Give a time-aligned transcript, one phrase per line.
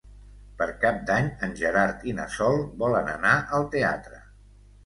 [0.61, 4.19] Per Cap d'Any en Gerard i na Sol volen anar al teatre.